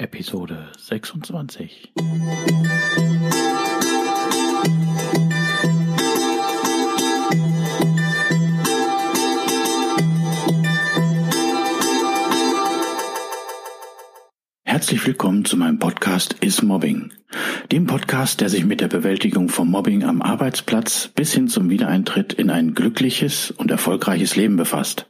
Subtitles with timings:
[0.00, 1.92] Episode 26.
[14.64, 17.12] Herzlich willkommen zu meinem Podcast Is Mobbing,
[17.70, 22.32] dem Podcast, der sich mit der Bewältigung von Mobbing am Arbeitsplatz bis hin zum Wiedereintritt
[22.32, 25.09] in ein glückliches und erfolgreiches Leben befasst.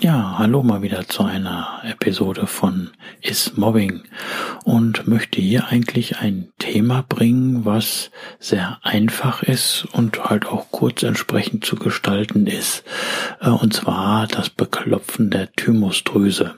[0.00, 4.04] Ja, hallo mal wieder zu einer Episode von Is Mobbing
[4.62, 11.02] und möchte hier eigentlich ein Thema bringen, was sehr einfach ist und halt auch kurz
[11.02, 12.84] entsprechend zu gestalten ist.
[13.40, 16.54] Äh, und zwar das Beklopfen der Thymusdrüse.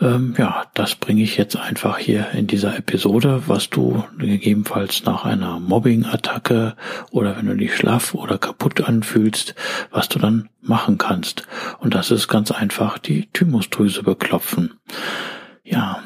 [0.00, 5.24] Ähm, ja, das bringe ich jetzt einfach hier in dieser Episode, was du gegebenenfalls nach
[5.24, 6.74] einer Mobbing-Attacke
[7.10, 9.54] oder wenn du dich schlaff oder kaputt anfühlst,
[9.90, 11.46] was du dann machen kannst.
[11.80, 14.74] Und das ist ganz einfach die Thymusdrüse beklopfen.
[15.62, 16.02] Ja,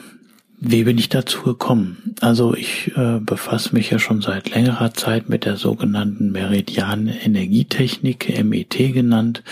[0.67, 2.15] wie bin ich dazu gekommen?
[2.21, 8.43] Also ich äh, befasse mich ja schon seit längerer Zeit mit der sogenannten Meridian Energietechnik,
[8.43, 9.43] MET genannt.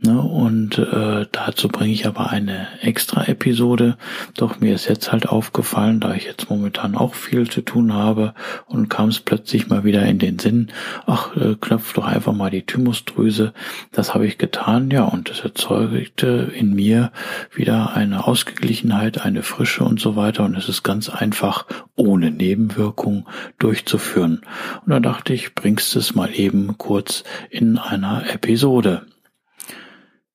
[0.00, 0.20] Ne?
[0.20, 3.96] Und äh, dazu bringe ich aber eine extra Episode.
[4.36, 8.32] Doch mir ist jetzt halt aufgefallen, da ich jetzt momentan auch viel zu tun habe
[8.66, 10.68] und kam es plötzlich mal wieder in den Sinn,
[11.06, 13.52] ach, äh, knöpf doch einfach mal die Thymusdrüse.
[13.90, 17.10] Das habe ich getan, ja, und es erzeugte in mir
[17.52, 23.28] wieder eine Ausgeglichenheit, eine Frische und so weiter und es ist ganz einfach ohne Nebenwirkung
[23.58, 24.42] durchzuführen.
[24.84, 29.06] Und da dachte ich, bringst es mal eben kurz in einer Episode.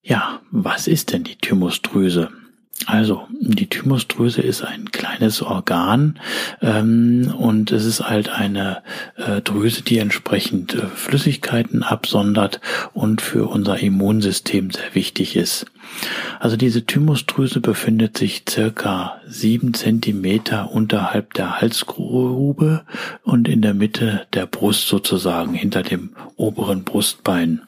[0.01, 2.29] Ja, was ist denn die Thymusdrüse?
[2.85, 6.19] Also, die Thymusdrüse ist ein kleines Organ
[6.61, 8.83] ähm, und es ist halt eine
[9.15, 12.61] äh, Drüse, die entsprechend äh, Flüssigkeiten absondert
[12.93, 15.65] und für unser Immunsystem sehr wichtig ist.
[16.39, 22.83] Also diese Thymusdrüse befindet sich circa sieben Zentimeter unterhalb der Halsgrube
[23.23, 27.61] und in der Mitte der Brust sozusagen, hinter dem oberen Brustbein.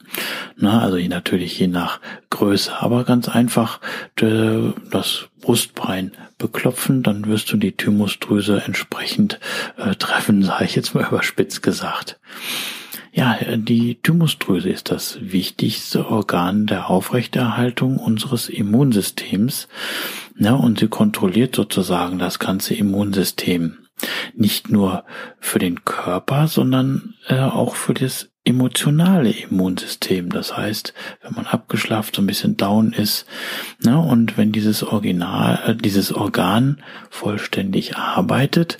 [0.56, 2.00] Na, also natürlich je nach
[2.30, 3.80] Größe, aber ganz einfach
[4.16, 9.40] das Brustbein beklopfen, dann wirst du die Thymusdrüse entsprechend
[9.76, 12.18] äh, treffen, sage ich jetzt mal überspitzt gesagt.
[13.12, 19.68] Ja, die Thymusdrüse ist das wichtigste Organ der Aufrechterhaltung unseres Immunsystems.
[20.38, 23.78] Ja, und sie kontrolliert sozusagen das ganze Immunsystem.
[24.34, 25.04] Nicht nur
[25.40, 30.30] für den Körper, sondern äh, auch für das emotionale Immunsystem.
[30.30, 33.26] Das heißt, wenn man abgeschlafen so ein bisschen down ist,
[33.84, 38.78] ne, und wenn dieses Original, äh, dieses Organ vollständig arbeitet,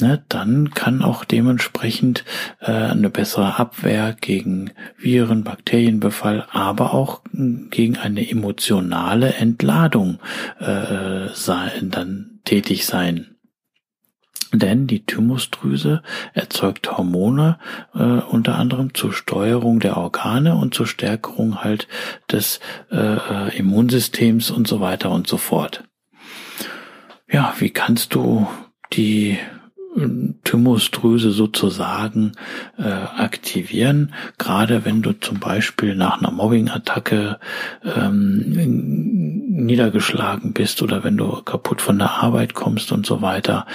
[0.00, 2.24] ne, dann kann auch dementsprechend
[2.60, 10.20] äh, eine bessere Abwehr gegen Viren, Bakterienbefall, aber auch gegen eine emotionale Entladung
[10.58, 13.31] äh, sein, dann tätig sein.
[14.52, 16.02] Denn die Thymusdrüse
[16.34, 17.58] erzeugt Hormone
[17.94, 21.88] äh, unter anderem zur Steuerung der Organe und zur Stärkung halt
[22.30, 22.60] des
[22.90, 25.84] äh, äh, Immunsystems und so weiter und so fort.
[27.30, 28.46] Ja, wie kannst du
[28.92, 29.38] die
[30.44, 32.32] Thymusdrüse sozusagen
[32.78, 37.38] äh, aktivieren, gerade wenn du zum Beispiel nach einer Mobbing-Attacke
[37.84, 43.66] ähm, niedergeschlagen bist oder wenn du kaputt von der Arbeit kommst und so weiter,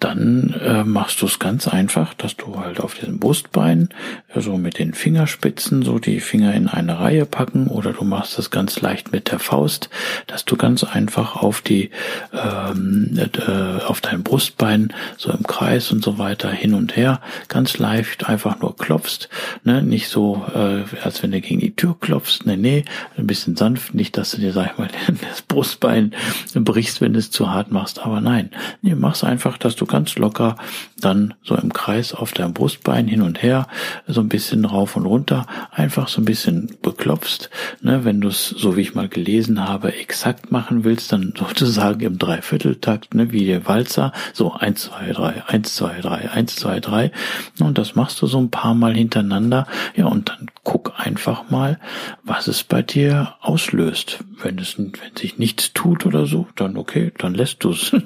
[0.00, 3.90] dann äh, machst du es ganz einfach, dass du halt auf diesem Brustbein
[4.34, 8.38] so also mit den Fingerspitzen so die Finger in eine Reihe packen oder du machst
[8.38, 9.90] es ganz leicht mit der Faust,
[10.26, 11.90] dass du ganz einfach auf die
[12.32, 17.78] ähm, äh, auf dein Brustbein so im Kreis und so weiter hin und her ganz
[17.78, 19.28] leicht einfach nur klopfst,
[19.64, 22.84] ne, nicht so, äh, als wenn du gegen die Tür klopfst, ne, nee,
[23.16, 24.88] ein bisschen sanft, nicht, dass du dir, sag ich mal,
[25.18, 26.14] das Brustbein
[26.54, 28.50] brichst, wenn du es zu hart machst, aber nein,
[28.82, 30.56] nee, mach's einfach, dass du ganz locker
[31.00, 33.66] dann so im Kreis auf deinem Brustbein hin und her,
[34.06, 37.50] so ein bisschen rauf und runter, einfach so ein bisschen beklopfst,
[37.80, 42.00] ne, wenn du es, so wie ich mal gelesen habe, exakt machen willst, dann sozusagen
[42.00, 46.80] im Dreivierteltakt, ne, wie der Walzer, so eins, zwei, drei, eins, zwei, drei, eins, zwei,
[46.80, 47.12] drei.
[47.60, 49.66] Und das machst du so ein paar Mal hintereinander.
[49.96, 51.78] Ja, und dann guck einfach mal,
[52.24, 54.18] was es bei dir auslöst.
[54.42, 57.92] Wenn es, wenn sich nichts tut oder so, dann okay, dann lässt du es.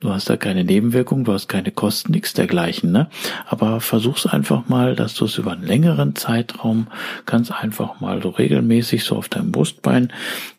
[0.00, 3.08] Du hast da keine Nebenwirkung, du hast keine Kosten, nichts dergleichen, ne?
[3.46, 6.88] Aber versuch's einfach mal, dass du es über einen längeren Zeitraum
[7.24, 10.12] ganz einfach mal so regelmäßig so auf deinem Brustbein,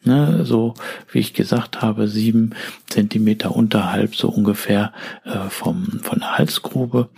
[0.04, 0.74] ne, so
[1.12, 2.56] wie ich gesagt habe, sieben
[2.88, 4.92] Zentimeter unterhalb so ungefähr
[5.24, 7.10] äh, vom von der Halsgrube,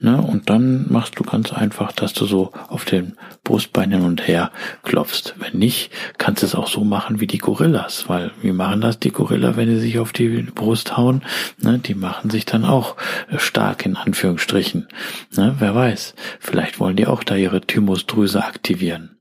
[0.00, 0.20] ne?
[0.20, 4.50] Und dann machst du ganz einfach, dass du so auf den Brustbein hin und her
[4.82, 5.34] klopfst.
[5.38, 8.98] Wenn nicht, kannst du es auch so machen wie die Gorillas, weil wie machen das
[8.98, 11.22] die Gorilla, wenn sie sich auf die Brust hauen?
[11.58, 12.96] Ne, die machen sich dann auch
[13.30, 14.88] äh, stark in Anführungsstrichen.
[15.36, 19.15] Ne, wer weiß, vielleicht wollen die auch da ihre Thymusdrüse aktivieren.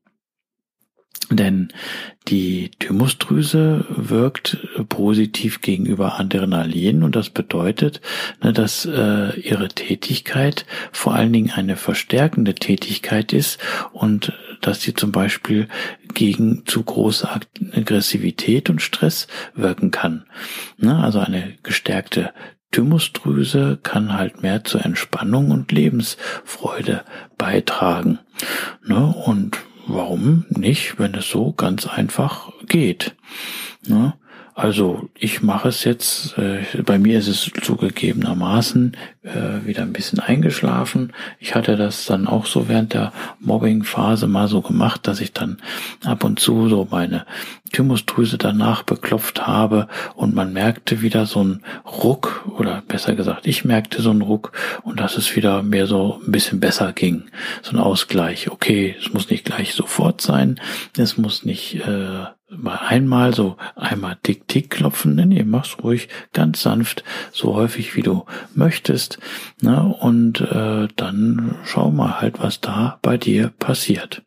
[1.31, 1.69] Denn
[2.27, 4.57] die Thymusdrüse wirkt
[4.89, 8.01] positiv gegenüber Adrenalin und das bedeutet,
[8.43, 13.59] ne, dass äh, ihre Tätigkeit vor allen Dingen eine verstärkende Tätigkeit ist
[13.91, 15.67] und dass sie zum Beispiel
[16.13, 17.27] gegen zu große
[17.73, 20.25] Aggressivität und Stress wirken kann.
[20.77, 22.33] Ne, also eine gestärkte
[22.71, 27.03] Thymusdrüse kann halt mehr zur Entspannung und Lebensfreude
[27.37, 28.19] beitragen.
[28.83, 33.15] Ne, und warum nicht, wenn es so ganz einfach geht?
[33.87, 34.13] Ne?
[34.57, 40.19] Also ich mache es jetzt, äh, bei mir ist es zugegebenermaßen äh, wieder ein bisschen
[40.19, 41.11] eingeschlafen.
[41.39, 43.11] Ich hatte das dann auch so während der
[43.41, 45.57] Mobbing-Phase mal so gemacht, dass ich dann
[46.05, 47.25] ab und zu so meine
[47.73, 53.65] Thymusdrüse danach beklopft habe und man merkte wieder so einen Ruck oder besser gesagt, ich
[53.65, 54.53] merkte so einen Ruck
[54.83, 57.25] und dass es wieder mehr so ein bisschen besser ging.
[57.61, 58.49] So ein Ausgleich.
[58.49, 60.61] Okay, es muss nicht gleich sofort sein,
[60.97, 65.15] es muss nicht äh, mal einmal so einmal tick tick klopfen.
[65.15, 69.19] Nee, nee, mach's ruhig ganz sanft, so häufig wie du möchtest.
[69.61, 69.83] Ne?
[69.83, 74.23] Und äh, dann schau mal halt, was da bei dir passiert.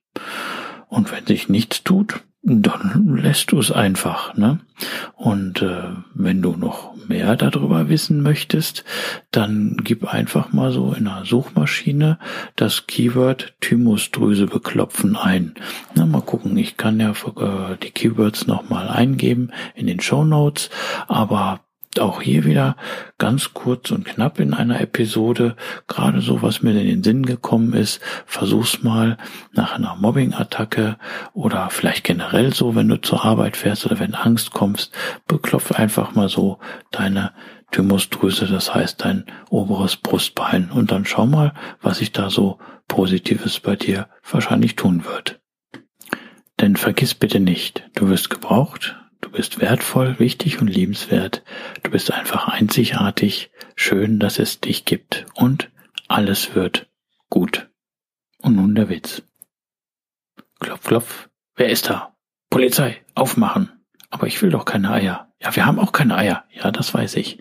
[0.89, 4.35] Und wenn sich nichts tut, dann lässt du es einfach.
[4.37, 4.61] Ne?
[5.17, 8.85] Und äh, wenn du noch mehr darüber wissen möchtest,
[9.31, 12.19] dann gib einfach mal so in einer Suchmaschine
[12.55, 15.55] das Keyword Thymusdrüse beklopfen ein.
[15.95, 20.71] Na, mal gucken, ich kann ja äh, die Keywords nochmal eingeben in den Show Notes,
[21.09, 21.61] aber
[22.01, 22.77] auch hier wieder
[23.19, 25.57] ganz kurz und knapp in einer Episode,
[25.87, 29.17] gerade so, was mir in den Sinn gekommen ist, versuch's mal
[29.53, 30.97] nach einer Mobbing-Attacke
[31.33, 34.93] oder vielleicht generell so, wenn du zur Arbeit fährst oder wenn Angst kommst,
[35.27, 36.59] beklopf einfach mal so
[36.91, 37.33] deine
[37.71, 40.71] Thymusdrüse, das heißt dein oberes Brustbein.
[40.71, 41.53] Und dann schau mal,
[41.83, 42.59] was sich da so
[42.89, 45.41] Positives bei dir wahrscheinlich tun wird.
[46.61, 48.97] Denn vergiss bitte nicht, du wirst gebraucht,
[49.29, 51.45] Du bist wertvoll, wichtig und liebenswert.
[51.83, 53.51] Du bist einfach einzigartig.
[53.77, 55.27] Schön, dass es dich gibt.
[55.35, 55.71] Und
[56.09, 56.89] alles wird
[57.29, 57.69] gut.
[58.39, 59.23] Und nun der Witz.
[60.61, 61.29] Klopf, klopf.
[61.57, 62.17] Wer ist da?
[62.49, 63.71] Polizei, aufmachen.
[64.09, 65.31] Aber ich will doch keine Eier.
[65.43, 66.45] Ja, wir haben auch keine Eier.
[66.51, 67.39] Ja, das weiß ich.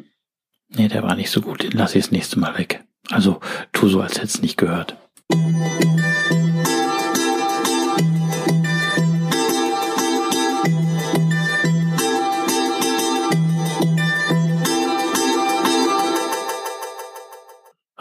[0.68, 1.64] Nee, der war nicht so gut.
[1.64, 2.84] Den lass ich das nächste Mal weg.
[3.12, 3.40] Also,
[3.72, 4.98] tu so, als hätt's nicht gehört.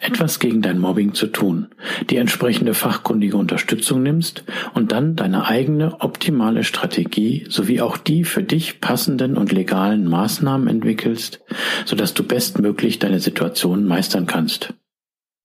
[0.00, 1.68] etwas gegen dein Mobbing zu tun,
[2.10, 8.42] die entsprechende fachkundige Unterstützung nimmst und dann deine eigene optimale Strategie sowie auch die für
[8.42, 11.40] dich passenden und legalen Maßnahmen entwickelst,
[11.84, 14.74] sodass du bestmöglich deine Situation meistern kannst.